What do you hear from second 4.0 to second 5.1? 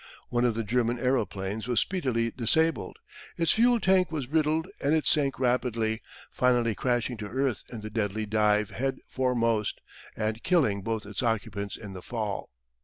was riddled and it